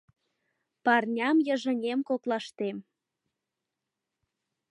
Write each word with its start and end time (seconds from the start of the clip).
Парням-йыжыҥем 0.83 1.99
коклаштем. 2.09 2.77